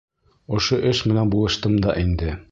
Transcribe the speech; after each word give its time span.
Ошо 0.59 0.79
эш 0.93 1.01
менән 1.11 1.33
булаштым 1.35 1.77
да 1.85 1.97
инде. 2.05 2.35